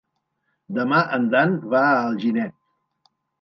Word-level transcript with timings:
Demà 0.77 1.01
en 1.17 1.27
Dan 1.35 1.53
va 1.75 1.83
a 1.91 2.01
Alginet. 2.07 2.57